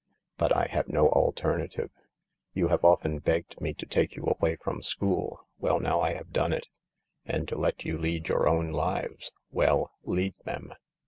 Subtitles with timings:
[0.35, 1.91] But I have no alternative."
[2.55, 5.45] You have often begged me to take you away from school.
[5.59, 6.67] Well, now I have done it.
[7.23, 9.31] And to let you lead your own lives.
[9.51, 10.73] Well— lead them.